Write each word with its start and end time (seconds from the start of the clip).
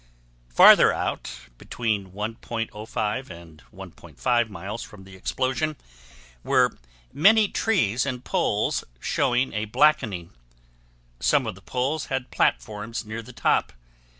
Farther 0.49 0.91
out, 0.91 1.29
between 1.59 2.09
1.05 2.09 3.29
and 3.29 3.61
1.5 3.71 4.49
miles 4.49 4.81
from 4.81 5.03
the 5.03 5.15
explosion, 5.15 5.75
were 6.43 6.75
many 7.13 7.47
trees 7.47 8.03
and 8.07 8.25
poles 8.25 8.83
showing 8.99 9.53
a 9.53 9.65
blackening. 9.65 10.31
Some 11.19 11.45
of 11.45 11.53
the 11.53 11.61
poles 11.61 12.05
had 12.07 12.31
platforms 12.31 13.05
near 13.05 13.21
the 13.21 13.31
top. 13.31 13.73